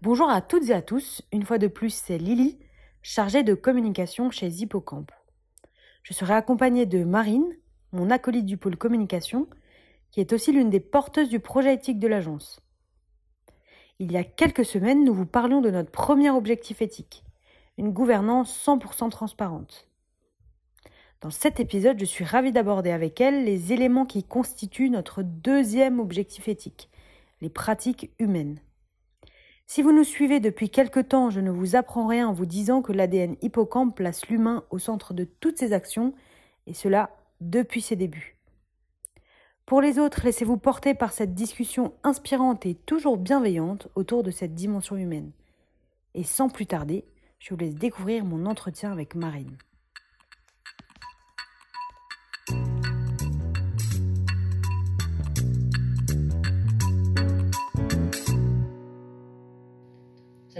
[0.00, 2.56] Bonjour à toutes et à tous, une fois de plus c'est Lily,
[3.02, 5.10] chargée de communication chez Hippocampe.
[6.04, 7.52] Je serai accompagnée de Marine,
[7.90, 9.48] mon acolyte du pôle communication,
[10.12, 12.60] qui est aussi l'une des porteuses du projet éthique de l'agence.
[13.98, 17.24] Il y a quelques semaines, nous vous parlions de notre premier objectif éthique,
[17.76, 19.88] une gouvernance 100% transparente.
[21.22, 25.98] Dans cet épisode, je suis ravie d'aborder avec elle les éléments qui constituent notre deuxième
[25.98, 26.88] objectif éthique,
[27.40, 28.60] les pratiques humaines.
[29.70, 32.80] Si vous nous suivez depuis quelque temps, je ne vous apprends rien en vous disant
[32.80, 36.14] que l'ADN hippocampe place l'humain au centre de toutes ses actions,
[36.66, 37.10] et cela
[37.42, 38.38] depuis ses débuts.
[39.66, 44.54] Pour les autres, laissez-vous porter par cette discussion inspirante et toujours bienveillante autour de cette
[44.54, 45.32] dimension humaine.
[46.14, 47.04] Et sans plus tarder,
[47.38, 49.58] je vous laisse découvrir mon entretien avec Marine.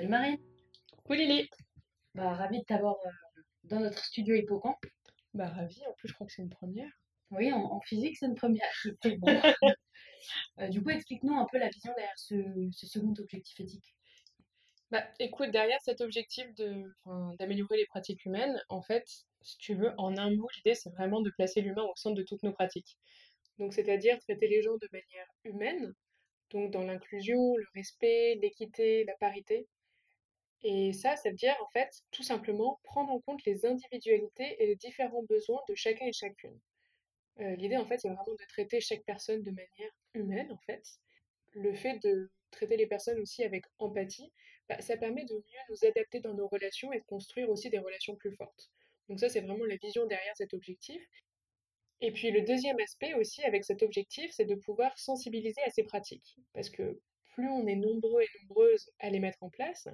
[0.09, 0.39] Salut Marine.
[0.97, 1.51] Coucou Lily.
[2.15, 4.87] Bah, ravie de t'avoir euh, dans notre studio Hippocampe.
[5.35, 6.89] Bah ravi, en plus je crois que c'est une première.
[7.31, 8.65] Oui, en, en physique, c'est une première.
[9.19, 9.41] Bon.
[10.61, 12.37] Euh, du coup, explique-nous un peu la vision derrière ce,
[12.73, 13.95] ce second objectif éthique.
[14.91, 16.47] Bah écoute, derrière cet objectif
[17.39, 19.05] d'améliorer les pratiques humaines, en fait,
[19.43, 22.23] si tu veux, en un mot, l'idée c'est vraiment de placer l'humain au centre de
[22.23, 22.97] toutes nos pratiques.
[23.59, 25.93] Donc c'est-à-dire traiter les gens de manière humaine,
[26.51, 29.69] donc dans l'inclusion, le respect, l'équité, la parité.
[30.63, 34.67] Et ça, ça veut dire en fait tout simplement prendre en compte les individualités et
[34.67, 36.59] les différents besoins de chacun et chacune.
[37.41, 40.83] Euh, l'idée en fait c'est vraiment de traiter chaque personne de manière humaine en fait.
[41.53, 44.33] Le fait de traiter les personnes aussi avec empathie,
[44.69, 47.79] bah, ça permet de mieux nous adapter dans nos relations et de construire aussi des
[47.79, 48.71] relations plus fortes.
[49.09, 51.01] Donc ça c'est vraiment la vision derrière cet objectif.
[52.01, 55.85] Et puis le deuxième aspect aussi avec cet objectif, c'est de pouvoir sensibiliser à ces
[55.85, 56.37] pratiques.
[56.53, 57.01] Parce que
[57.35, 59.89] plus on est nombreux et nombreuses à les mettre en place,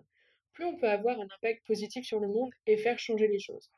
[0.55, 3.71] plus on peut avoir un impact positif sur le monde et faire changer les choses.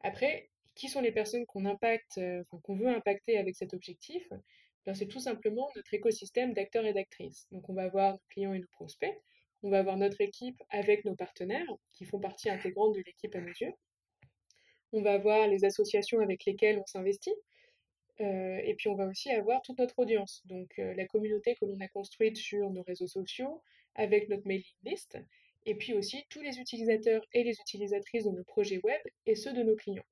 [0.00, 4.28] Après, qui sont les personnes qu'on impacte, euh, qu'on veut impacter avec cet objectif?
[4.84, 7.46] Ben, C'est tout simplement notre écosystème d'acteurs et d'actrices.
[7.52, 9.16] Donc on va avoir nos clients et nos prospects,
[9.62, 13.38] on va avoir notre équipe avec nos partenaires, qui font partie intégrante de l'équipe à
[13.38, 13.72] yeux.
[14.92, 17.34] On va avoir les associations avec lesquelles on s'investit.
[18.20, 21.64] Euh, et puis on va aussi avoir toute notre audience, donc euh, la communauté que
[21.64, 23.62] l'on a construite sur nos réseaux sociaux,
[23.94, 25.18] avec notre mailing list,
[25.66, 29.52] et puis aussi tous les utilisateurs et les utilisatrices de nos projets web et ceux
[29.52, 30.04] de nos clients.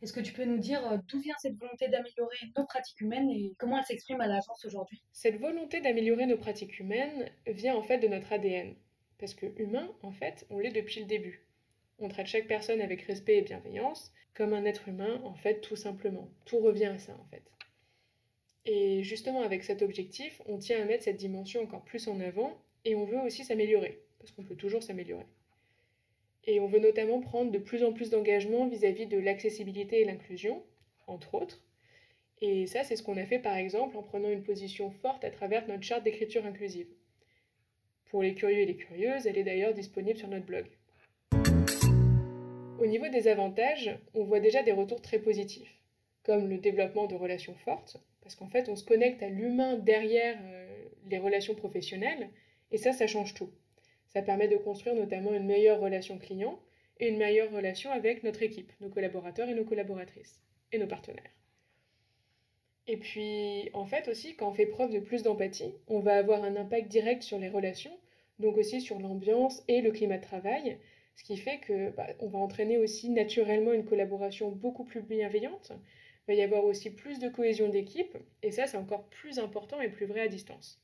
[0.00, 3.30] Est-ce que tu peux nous dire euh, d'où vient cette volonté d'améliorer nos pratiques humaines
[3.30, 5.02] et comment elle s'exprime à l'agence aujourd'hui?
[5.12, 8.74] Cette volonté d'améliorer nos pratiques humaines vient en fait de notre ADN.
[9.18, 11.44] Parce que humain, en fait, on l'est depuis le début.
[11.98, 15.74] On traite chaque personne avec respect et bienveillance, comme un être humain, en fait, tout
[15.74, 16.30] simplement.
[16.44, 17.42] Tout revient à ça, en fait.
[18.66, 22.56] Et justement, avec cet objectif, on tient à mettre cette dimension encore plus en avant
[22.88, 25.26] et on veut aussi s'améliorer, parce qu'on peut toujours s'améliorer.
[26.44, 30.62] Et on veut notamment prendre de plus en plus d'engagement vis-à-vis de l'accessibilité et l'inclusion,
[31.06, 31.62] entre autres.
[32.40, 35.30] Et ça, c'est ce qu'on a fait par exemple en prenant une position forte à
[35.30, 36.86] travers notre charte d'écriture inclusive.
[38.06, 40.64] Pour les curieux et les curieuses, elle est d'ailleurs disponible sur notre blog.
[42.80, 45.76] Au niveau des avantages, on voit déjà des retours très positifs,
[46.22, 50.38] comme le développement de relations fortes, parce qu'en fait on se connecte à l'humain derrière
[50.40, 52.30] euh, les relations professionnelles,
[52.70, 53.50] et ça, ça change tout.
[54.08, 56.60] Ça permet de construire notamment une meilleure relation client
[56.98, 60.40] et une meilleure relation avec notre équipe, nos collaborateurs et nos collaboratrices,
[60.72, 61.30] et nos partenaires.
[62.86, 66.42] Et puis, en fait aussi, quand on fait preuve de plus d'empathie, on va avoir
[66.42, 67.96] un impact direct sur les relations,
[68.38, 70.78] donc aussi sur l'ambiance et le climat de travail,
[71.14, 75.72] ce qui fait que bah, on va entraîner aussi naturellement une collaboration beaucoup plus bienveillante.
[75.72, 79.80] Il va y avoir aussi plus de cohésion d'équipe, et ça, c'est encore plus important
[79.80, 80.80] et plus vrai à distance.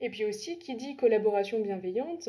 [0.00, 2.28] Et puis aussi, qui dit collaboration bienveillante,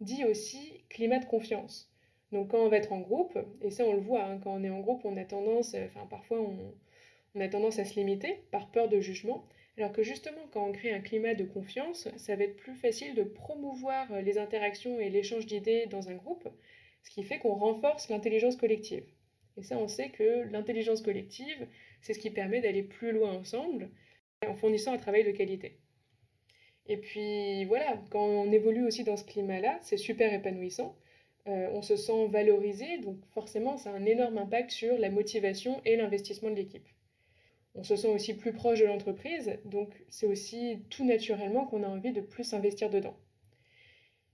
[0.00, 1.92] dit aussi climat de confiance.
[2.32, 4.64] Donc quand on va être en groupe, et ça on le voit, hein, quand on
[4.64, 8.70] est en groupe, on a tendance, enfin parfois on a tendance à se limiter par
[8.70, 9.46] peur de jugement,
[9.76, 13.14] alors que justement quand on crée un climat de confiance, ça va être plus facile
[13.14, 16.48] de promouvoir les interactions et l'échange d'idées dans un groupe,
[17.02, 19.04] ce qui fait qu'on renforce l'intelligence collective.
[19.58, 21.68] Et ça on sait que l'intelligence collective,
[22.00, 23.90] c'est ce qui permet d'aller plus loin ensemble
[24.46, 25.81] en fournissant un travail de qualité.
[26.86, 30.96] Et puis voilà, quand on évolue aussi dans ce climat-là, c'est super épanouissant.
[31.48, 35.80] Euh, on se sent valorisé, donc forcément ça a un énorme impact sur la motivation
[35.84, 36.86] et l'investissement de l'équipe.
[37.74, 41.88] On se sent aussi plus proche de l'entreprise, donc c'est aussi tout naturellement qu'on a
[41.88, 43.16] envie de plus investir dedans.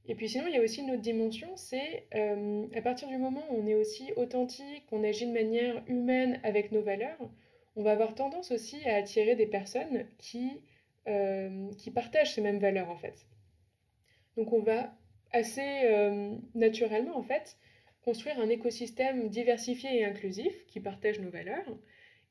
[0.06, 3.18] Et puis sinon, il y a aussi une autre dimension, c'est euh, à partir du
[3.18, 7.30] moment où on est aussi authentique, qu'on agit de manière humaine avec nos valeurs,
[7.76, 10.60] on va avoir tendance aussi à attirer des personnes qui
[11.76, 13.26] qui partagent ces mêmes valeurs en fait.
[14.36, 14.94] Donc on va
[15.32, 15.88] assez
[16.54, 17.58] naturellement en fait
[18.02, 21.78] construire un écosystème diversifié et inclusif qui partage nos valeurs.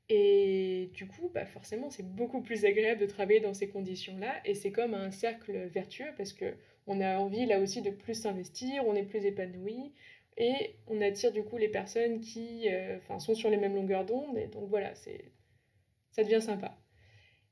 [0.09, 4.41] Et du coup, bah forcément, c'est beaucoup plus agréable de travailler dans ces conditions-là.
[4.45, 6.55] Et c'est comme un cercle vertueux parce que
[6.87, 9.93] on a envie là aussi de plus s'investir, on est plus épanoui
[10.37, 14.37] et on attire du coup les personnes qui euh, sont sur les mêmes longueurs d'onde.
[14.37, 16.77] Et donc voilà, ça devient sympa.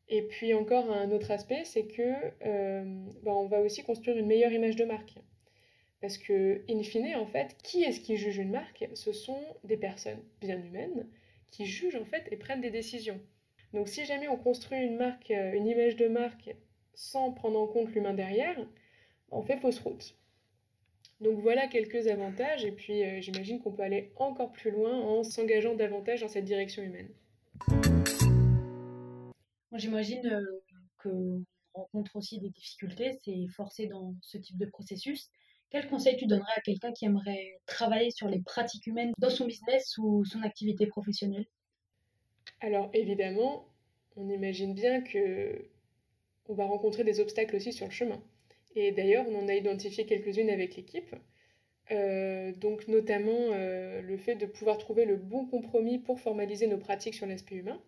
[0.08, 2.14] Et puis encore un autre aspect, c'est que
[2.46, 2.84] euh,
[3.24, 5.16] bah, on va aussi construire une meilleure image de marque.
[6.02, 8.88] Parce que, in fine, en fait, qui est-ce qui juge une marque?
[8.94, 11.08] Ce sont des personnes bien humaines
[11.52, 13.20] qui jugent en fait et prennent des décisions.
[13.74, 16.56] Donc si jamais on construit une marque, euh, une image de marque
[16.94, 18.58] sans prendre en compte l'humain derrière,
[19.32, 20.16] on fait fausse route.
[21.22, 25.24] Donc voilà quelques avantages et puis euh, j'imagine qu'on peut aller encore plus loin en
[25.24, 27.10] s'engageant davantage dans cette direction humaine.
[29.78, 30.64] J'imagine euh,
[31.02, 31.44] qu'on
[31.74, 35.30] rencontre aussi des difficultés, c'est forcé dans ce type de processus.
[35.70, 39.46] Quel conseil tu donnerais à quelqu'un qui aimerait travailler sur les pratiques humaines dans son
[39.46, 41.46] business ou son activité professionnelle?
[42.62, 43.68] Alors évidemment,
[44.16, 45.68] on imagine bien que
[46.48, 48.22] on va rencontrer des obstacles aussi sur le chemin.
[48.76, 51.16] Et d'ailleurs, on en a identifié quelques-unes avec l'équipe.
[51.92, 56.78] Euh, donc notamment euh, le fait de pouvoir trouver le bon compromis pour formaliser nos
[56.78, 57.80] pratiques sur l'aspect humain.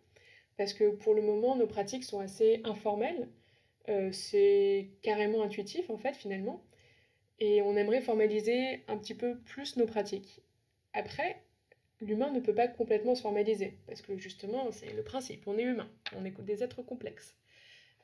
[0.57, 3.27] Parce que pour le moment, nos pratiques sont assez informelles.
[3.89, 6.61] Euh, c'est carrément intuitif en fait finalement
[7.39, 10.41] et on aimerait formaliser un petit peu plus nos pratiques.
[10.93, 11.37] Après,
[12.01, 15.63] l'humain ne peut pas complètement se formaliser, parce que justement, c'est le principe, on est
[15.63, 17.35] humain, on est des êtres complexes.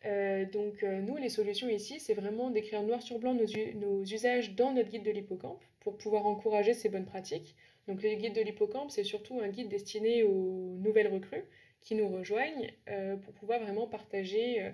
[0.06, 4.54] Euh, donc euh, nous, les solutions ici, c'est vraiment d'écrire noir sur blanc nos, usages
[4.54, 7.56] dans notre guide de l'hippocampe pour pouvoir encourager ces bonnes pratiques.
[7.88, 11.46] Donc le guide de l'hippocampe, c'est surtout un guide destiné aux nouvelles recrues
[11.84, 14.72] qui nous rejoignent euh, pour pouvoir vraiment partager euh,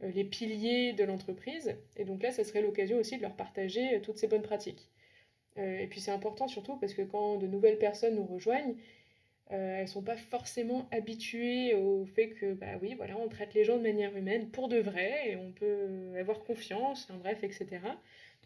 [0.00, 1.76] les piliers de l'entreprise.
[1.96, 4.90] Et donc là, ça serait l'occasion aussi de leur partager euh, toutes ces bonnes pratiques.
[5.58, 8.74] Et puis c'est important surtout parce que quand de nouvelles personnes nous rejoignent,
[9.48, 13.64] elles ne sont pas forcément habituées au fait que, bah oui, voilà, on traite les
[13.64, 17.80] gens de manière humaine pour de vrai et on peut avoir confiance, bref, etc.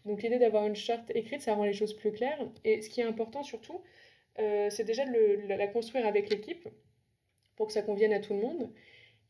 [0.05, 2.39] Donc l'idée d'avoir une charte écrite, ça rend les choses plus claires.
[2.63, 3.83] Et ce qui est important surtout,
[4.37, 6.69] c'est déjà de la construire avec l'équipe
[7.61, 8.71] pour que ça convienne à tout le monde.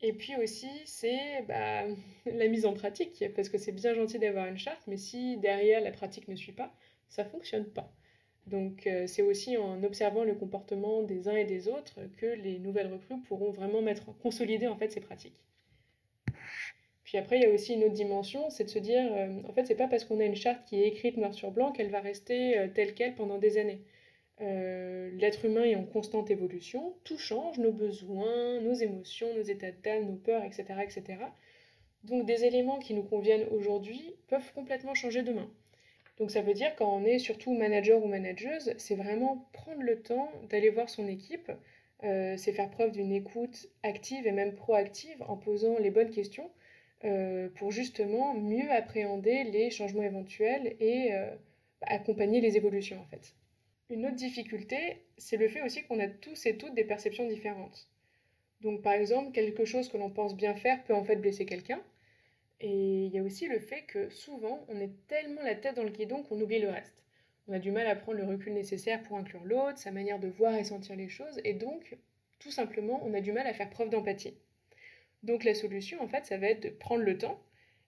[0.02, 1.82] Et puis aussi, c'est bah,
[2.26, 5.80] la mise en pratique, parce que c'est bien gentil d'avoir une charte, mais si derrière
[5.80, 6.72] la pratique ne suit pas,
[7.08, 7.92] ça ne fonctionne pas.
[8.46, 12.60] Donc euh, c'est aussi en observant le comportement des uns et des autres que les
[12.60, 15.42] nouvelles recrues pourront vraiment mettre, consolider en fait ces pratiques.
[17.02, 19.52] Puis après, il y a aussi une autre dimension, c'est de se dire, euh, en
[19.52, 21.90] fait, c'est pas parce qu'on a une charte qui est écrite noir sur blanc qu'elle
[21.90, 23.82] va rester euh, telle qu'elle pendant des années.
[24.42, 29.72] Euh, l'être humain est en constante évolution, tout change, nos besoins, nos émotions, nos états
[29.72, 31.18] d'âme, nos peurs, etc., etc.
[32.04, 35.50] Donc des éléments qui nous conviennent aujourd'hui peuvent complètement changer demain.
[36.16, 40.00] Donc ça veut dire quand on est surtout manager ou manageuse, c'est vraiment prendre le
[40.00, 41.52] temps d'aller voir son équipe,
[42.04, 46.50] euh, c'est faire preuve d'une écoute active et même proactive en posant les bonnes questions
[47.04, 51.12] euh, pour justement mieux appréhender les changements éventuels et
[51.82, 53.34] accompagner les évolutions en fait.
[53.90, 57.88] Une autre difficulté, c'est le fait aussi qu'on a tous et toutes des perceptions différentes.
[58.60, 61.82] Donc par exemple, quelque chose que l'on pense bien faire peut en fait blesser quelqu'un.
[62.60, 65.82] Et il y a aussi le fait que souvent, on est tellement la tête dans
[65.82, 67.02] le guidon qu'on oublie le reste.
[67.48, 70.28] On a du mal à prendre le recul nécessaire pour inclure l'autre, sa manière de
[70.28, 71.96] voir et sentir les choses, et donc,
[72.38, 74.36] tout simplement, on a du mal à faire preuve d'empathie.
[75.24, 77.42] Donc la solution, en fait, ça va être de prendre le temps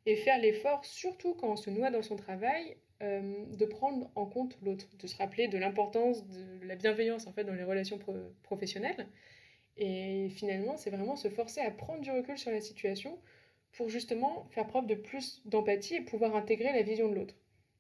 [0.05, 4.27] et faire l'effort, surtout quand on se noie dans son travail, euh, de prendre en
[4.27, 7.99] compte l'autre, de se rappeler de l'importance de la bienveillance en fait dans les relations
[8.43, 9.09] professionnelles.
[9.77, 13.19] Et finalement, c'est vraiment se forcer à prendre du recul sur la situation
[13.73, 17.35] pour justement faire preuve de plus d'empathie et pouvoir intégrer la vision de l'autre.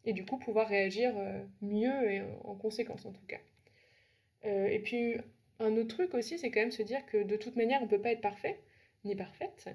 [0.04, 3.40] Et du coup, pouvoir réagir euh, mieux et en conséquence en tout cas.
[4.44, 5.16] Euh, et puis,
[5.60, 7.90] un autre truc aussi, c'est quand même se dire que de toute manière, on ne
[7.90, 8.58] peut pas être parfait,
[9.04, 9.68] ni parfaite.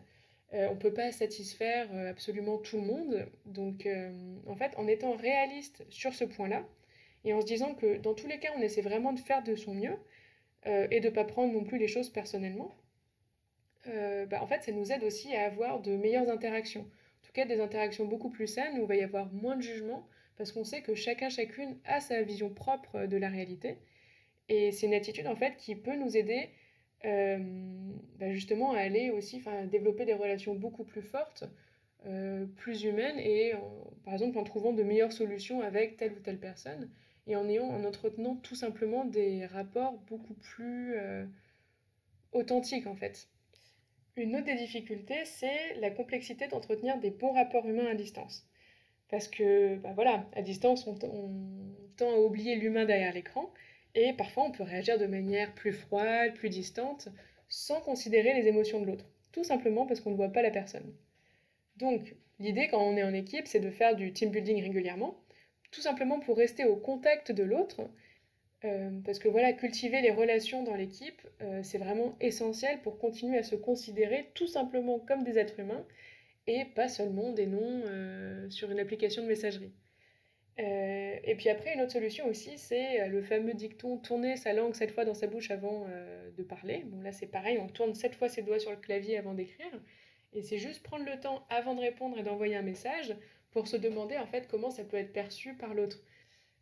[0.54, 3.27] Euh, on ne peut pas satisfaire euh, absolument tout le monde.
[3.46, 4.12] Donc, euh,
[4.48, 6.66] en fait, en étant réaliste sur ce point-là,
[7.25, 9.56] et en se disant que dans tous les cas, on essaie vraiment de faire de
[9.56, 9.98] son mieux,
[10.66, 12.75] et de ne pas prendre non plus les choses personnellement,
[13.86, 16.82] bah, en fait, ça nous aide aussi à avoir de meilleures interactions.
[16.82, 19.62] En tout cas, des interactions beaucoup plus saines, où il va y avoir moins de
[19.62, 20.06] jugement,
[20.38, 23.77] parce qu'on sait que chacun, chacune a sa vision propre de la réalité.
[24.50, 26.50] Et c'est une attitude, en fait, qui peut nous aider
[27.04, 31.46] bah, justement à aller aussi développer des relations beaucoup plus fortes,
[32.06, 33.54] euh, plus humaines, et
[34.06, 36.89] par exemple en trouvant de meilleures solutions avec telle ou telle personne,
[37.27, 41.25] et en, ayant, en entretenant tout simplement des rapports beaucoup plus euh,
[42.32, 43.27] authentiques en fait.
[44.16, 48.48] Une autre des difficultés, c'est la complexité d'entretenir des bons rapports humains à distance.
[49.10, 53.51] Parce que, bah voilà, à distance, on, tend à oublier l'humain derrière l'écran,
[53.98, 57.10] et parfois on peut réagir de manière plus froide, plus distante,
[57.50, 60.94] sans considérer les émotions de l'autre, tout simplement parce qu'on ne voit pas la personne.
[61.77, 65.20] Donc, l'idée quand on est en équipe, c'est de faire du team building régulièrement,
[65.72, 67.89] tout simplement pour rester au contact de l'autre
[68.66, 73.39] euh, parce que voilà, cultiver les relations dans l'équipe, euh, c'est vraiment essentiel pour continuer
[73.39, 75.86] à se considérer tout simplement comme des êtres humains
[76.46, 79.72] et pas seulement des noms euh, sur une application de messagerie.
[80.57, 84.91] Et puis après, une autre solution aussi, c'est le fameux dicton tourner sa langue sept
[84.91, 85.85] fois dans sa bouche avant
[86.35, 86.83] de parler.
[86.85, 89.71] Bon là c'est pareil, on tourne sept fois ses doigts sur le clavier avant d'écrire.
[90.33, 93.15] Et c'est juste prendre le temps avant de répondre et d'envoyer un message
[93.51, 95.99] pour se demander en fait comment ça peut être perçu par l'autre.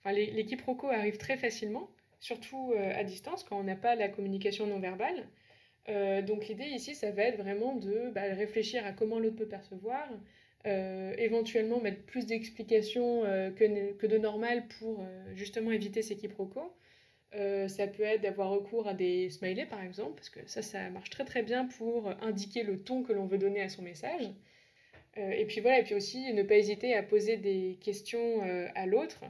[0.06, 4.68] L'équipe Roco arrive très facilement, surtout euh, à distance, quand on n'a pas la communication
[4.68, 5.28] non verbale.
[5.90, 9.48] Euh, donc l'idée ici, ça va être vraiment de bah, réfléchir à comment l'autre peut
[9.48, 10.08] percevoir,
[10.66, 13.22] euh, éventuellement mettre plus d'explications
[13.56, 16.74] que, que, de normal pour justement éviter ces quiproquos.
[17.32, 21.10] ça peut être d'avoir recours à des smileys par exemple, parce que ça, ça marche
[21.10, 24.30] très très bien pour indiquer le ton que l'on veut donner à son message.
[25.18, 28.42] et puis voilà, et puis aussi ne pas hésiter à poser des questions
[28.76, 29.22] à l'autre.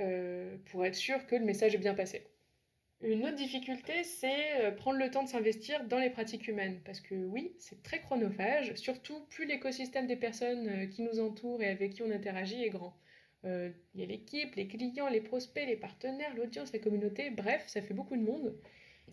[0.00, 2.26] Euh, pour être sûr que le message est bien passé.
[3.04, 7.00] Une autre difficulté, c'est euh, prendre le temps de s'investir dans les pratiques humaines, parce
[7.00, 11.68] que oui, c'est très chronophage, surtout plus l'écosystème des personnes euh, qui nous entourent et
[11.68, 12.96] avec qui on interagit est grand.
[13.46, 17.82] Il y a l'équipe, les clients, les prospects, les partenaires, l'audience, la communauté, bref, ça
[17.82, 18.56] fait beaucoup de monde.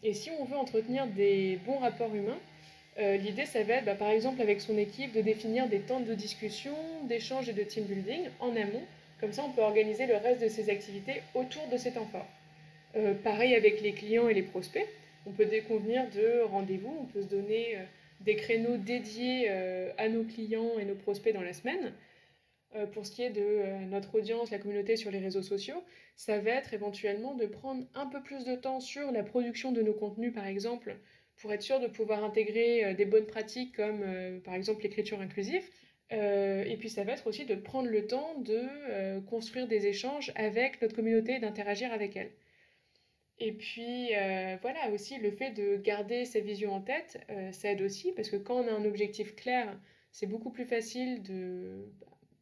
[0.04, 2.40] Et si on veut entretenir des bons rapports humains,
[2.98, 6.16] l'idée, ça va être, bah, par exemple, avec son équipe, de définir des temps de
[6.16, 6.74] discussion,
[7.10, 8.84] d'échange et de team building en amont
[9.20, 12.30] comme ça, on peut organiser le reste de ses activités autour de ces temps forts.
[12.96, 14.88] Euh, pareil avec les clients et les prospects.
[15.26, 17.84] On peut déconvenir de rendez-vous, on peut se donner euh,
[18.22, 21.94] des créneaux dédiés euh, à nos clients et nos prospects dans la semaine.
[22.94, 25.84] pour ce qui est de notre audience, la communauté sur les réseaux sociaux,
[26.16, 29.82] ça va être éventuellement de prendre un peu plus de temps sur la production de
[29.82, 30.96] nos contenus, par exemple,
[31.42, 34.06] pour être sûr de pouvoir intégrer des bonnes pratiques comme
[34.46, 35.64] par exemple l'écriture inclusive,
[36.12, 40.82] et puis ça va être aussi de prendre le temps de construire des échanges avec
[40.82, 42.32] notre communauté et d'interagir avec elle.
[43.44, 47.82] Et puis euh, voilà aussi le fait de garder sa vision en tête, ça aide
[47.82, 49.76] aussi parce que quand on a un objectif clair,
[50.12, 51.92] c'est beaucoup plus facile de,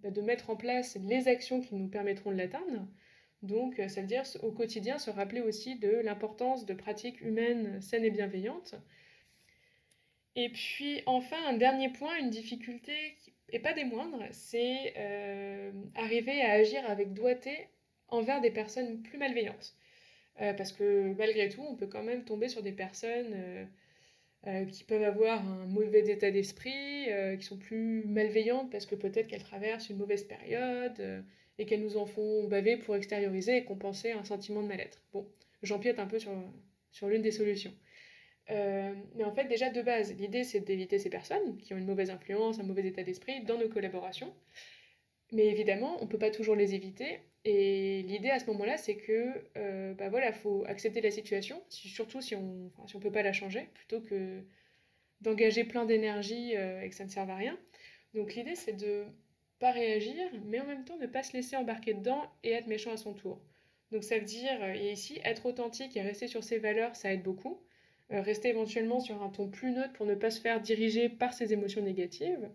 [0.01, 2.85] bah, de mettre en place les actions qui nous permettront de l'atteindre.
[3.43, 8.03] Donc ça veut dire au quotidien se rappeler aussi de l'importance de pratiques humaines saines
[8.03, 8.75] et bienveillantes.
[10.35, 12.93] Et puis enfin un dernier point, une difficulté
[13.51, 17.69] et pas des moindres, c'est euh, arriver à agir avec doigté
[18.09, 19.78] envers des personnes plus malveillantes.
[20.41, 23.67] Euh, parce que malgré tout, on peut quand même tomber sur des personnes
[24.47, 27.07] euh, qui peuvent avoir un mauvais état d'esprit,
[27.37, 31.23] qui sont plus malveillantes parce que peut-être qu'elles traversent une mauvaise période
[31.57, 35.01] et qu'elles nous en font baver pour extérioriser et compenser un sentiment de mal-être.
[35.11, 35.27] Bon,
[35.61, 36.31] j'empiète un peu sur,
[36.91, 37.73] sur l'une des solutions.
[38.51, 41.85] Euh, mais en fait, déjà de base, l'idée c'est d'éviter ces personnes qui ont une
[41.85, 44.33] mauvaise influence, un mauvais état d'esprit dans nos collaborations.
[45.31, 47.19] Mais évidemment, on ne peut pas toujours les éviter.
[47.45, 52.21] Et l'idée à ce moment-là, c'est que, euh, bah voilà, faut accepter la situation, surtout
[52.21, 54.43] si on ne peut pas la changer, plutôt que
[55.21, 57.57] d'engager plein d'énergie euh, et que ça ne serve à rien.
[58.13, 59.05] Donc l'idée, c'est de
[59.59, 62.91] pas réagir, mais en même temps ne pas se laisser embarquer dedans et être méchant
[62.91, 63.41] à son tour.
[63.91, 67.23] Donc ça veut dire, et ici, être authentique et rester sur ses valeurs, ça aide
[67.23, 67.61] beaucoup.
[68.11, 71.33] Euh, rester éventuellement sur un ton plus neutre pour ne pas se faire diriger par
[71.33, 72.49] ses émotions négatives.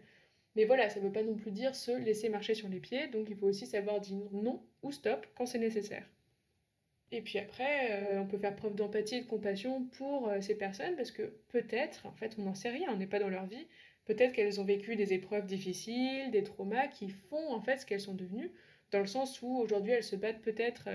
[0.57, 3.09] Mais voilà, ça ne veut pas non plus dire se laisser marcher sur les pieds,
[3.09, 6.09] donc il faut aussi savoir dire non ou stop quand c'est nécessaire.
[7.11, 10.57] Et puis après, euh, on peut faire preuve d'empathie et de compassion pour euh, ces
[10.57, 13.47] personnes parce que peut-être, en fait, on n'en sait rien, on n'est pas dans leur
[13.47, 13.67] vie,
[14.05, 18.01] peut-être qu'elles ont vécu des épreuves difficiles, des traumas qui font en fait ce qu'elles
[18.01, 18.53] sont devenues,
[18.91, 20.89] dans le sens où aujourd'hui elles se battent peut-être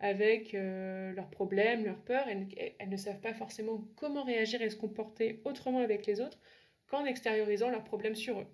[0.00, 2.26] avec euh, leurs problèmes, leurs peurs.
[2.28, 6.40] Elles, elles, ne savent pas forcément comment réagir et se comporter autrement avec les autres
[6.88, 8.46] qu'en extériorisant leurs problèmes sur eux.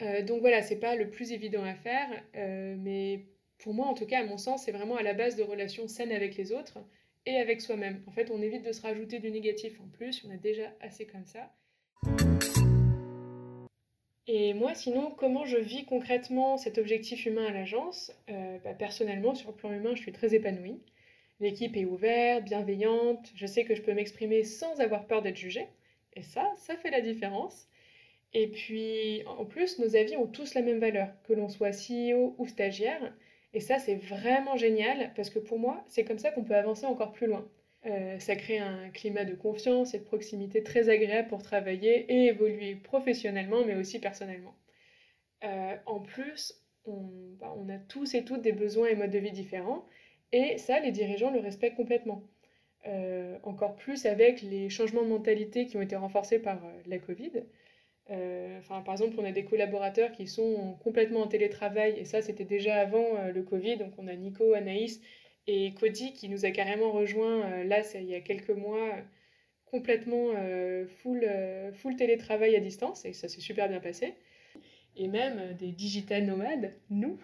[0.00, 3.26] Euh, donc voilà, c'est pas le plus évident à faire, euh, mais
[3.58, 5.88] pour moi, en tout cas, à mon sens, c'est vraiment à la base de relations
[5.88, 6.78] saines avec les autres
[7.26, 8.02] et avec soi-même.
[8.06, 11.06] En fait, on évite de se rajouter du négatif en plus, on a déjà assez
[11.06, 11.52] comme ça.
[14.28, 18.12] Et moi, sinon, comment je vis concrètement cet objectif humain à l'agence?
[18.28, 20.80] Euh, bah, Personnellement, sur le plan humain, je suis très épanouie.
[21.40, 25.66] L'équipe est ouverte, bienveillante, je sais que je peux m'exprimer sans avoir peur d'être jugée.
[26.14, 27.68] Et ça, ça fait la différence.
[28.34, 32.34] Et puis, en plus, nos avis ont tous la même valeur, que l'on soit CEO
[32.38, 33.14] ou stagiaire.
[33.54, 36.86] Et ça, c'est vraiment génial, parce que pour moi, c'est comme ça qu'on peut avancer
[36.86, 37.48] encore plus loin.
[37.86, 42.26] Euh, ça crée un climat de confiance et de proximité très agréable pour travailler et
[42.26, 44.54] évoluer professionnellement, mais aussi personnellement.
[45.44, 46.54] Euh, en plus,
[46.86, 49.86] bah, on, a tous et toutes des besoins et modes de vie différents,
[50.32, 52.22] et ça, les dirigeants le respectent complètement.
[52.86, 57.32] Euh, encore plus avec les changements de mentalité qui ont été renforcés par la Covid.
[58.08, 62.76] Par exemple, on a des collaborateurs qui sont complètement en télétravail, et ça, c'était déjà
[62.76, 63.76] avant le Covid.
[63.76, 65.00] Donc, on a Nico, Anaïs
[65.48, 68.90] et Cody, qui nous a carrément rejoint euh, là, il y a quelques mois,
[69.64, 74.14] complètement euh, full, euh, full télétravail à distance, et ça s'est super bien passé.
[74.96, 77.18] Et même des digital nomades, nous.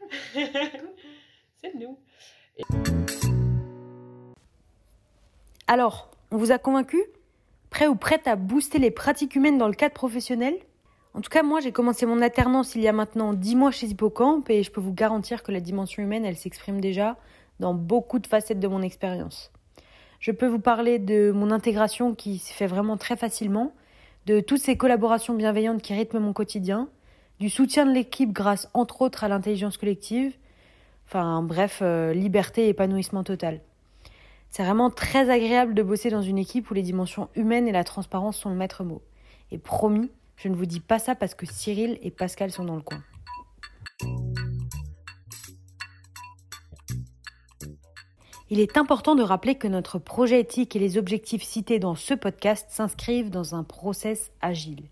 [0.34, 1.98] C'est nous.
[5.66, 6.98] Alors, on vous a convaincu?
[7.70, 10.54] Prêt ou prête à booster les pratiques humaines dans le cadre professionnel?
[11.14, 13.86] En tout cas, moi, j'ai commencé mon alternance il y a maintenant 10 mois chez
[13.86, 17.16] Hippocampe et je peux vous garantir que la dimension humaine, elle s'exprime déjà
[17.58, 19.50] dans beaucoup de facettes de mon expérience.
[20.20, 23.72] Je peux vous parler de mon intégration qui se fait vraiment très facilement,
[24.26, 26.88] de toutes ces collaborations bienveillantes qui rythment mon quotidien,
[27.40, 30.36] du soutien de l'équipe grâce entre autres à l'intelligence collective,
[31.06, 33.60] enfin bref, euh, liberté et épanouissement total.
[34.56, 37.84] C'est vraiment très agréable de bosser dans une équipe où les dimensions humaines et la
[37.84, 39.02] transparence sont le maître mot.
[39.50, 42.74] Et promis, je ne vous dis pas ça parce que Cyril et Pascal sont dans
[42.74, 43.02] le coin.
[48.48, 52.14] Il est important de rappeler que notre projet éthique et les objectifs cités dans ce
[52.14, 54.84] podcast s'inscrivent dans un process agile.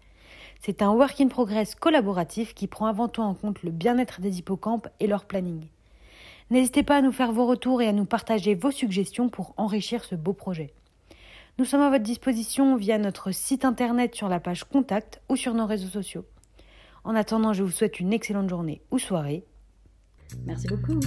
[0.61, 4.41] C'est un work in progress collaboratif qui prend avant tout en compte le bien-être des
[4.41, 5.69] hippocampes et leur planning.
[6.51, 10.05] N'hésitez pas à nous faire vos retours et à nous partager vos suggestions pour enrichir
[10.05, 10.75] ce beau projet.
[11.59, 15.55] Nous sommes à votre disposition via notre site internet sur la page Contact ou sur
[15.55, 16.27] nos réseaux sociaux.
[17.05, 19.45] En attendant, je vous souhaite une excellente journée ou soirée.
[20.45, 21.01] Merci beaucoup.